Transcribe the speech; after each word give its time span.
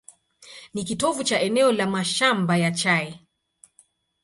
Ni 0.73 0.83
kitovu 0.85 1.23
cha 1.23 1.39
eneo 1.39 1.71
la 1.71 1.87
mashamba 1.87 2.57
ya 2.57 2.71
chai. 2.71 3.27